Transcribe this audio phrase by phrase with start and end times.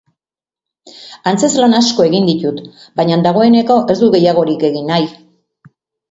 [1.31, 2.61] Antzezlan asko egin ditut,
[3.01, 5.07] baina dagoeneko ez dut gehiagorik egin nahi.